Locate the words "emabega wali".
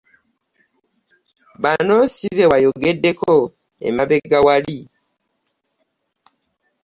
3.87-4.79